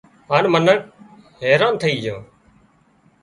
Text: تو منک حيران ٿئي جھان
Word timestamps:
تو 0.41 0.47
منک 0.53 0.79
حيران 1.41 1.73
ٿئي 1.81 1.95
جھان 2.03 2.19